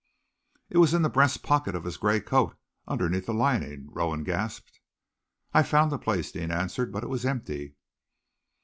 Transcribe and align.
"It 0.71 0.79
was 0.79 0.95
in 0.95 1.03
the 1.03 1.11
breast 1.11 1.43
pocket 1.43 1.75
of 1.75 1.83
his 1.83 1.97
gray 1.97 2.19
coat, 2.21 2.57
underneath 2.87 3.27
the 3.27 3.35
lining," 3.35 3.87
Rowan 3.91 4.23
gasped. 4.23 4.79
"I 5.53 5.61
found 5.61 5.91
the 5.91 5.99
place," 5.99 6.31
Deane 6.31 6.49
answered, 6.49 6.91
"but 6.91 7.03
it 7.03 7.07
was 7.07 7.23
empty." 7.23 7.75